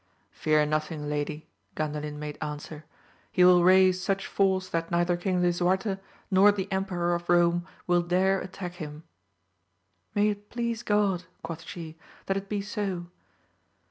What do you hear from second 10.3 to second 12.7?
please God, quoth she, that it be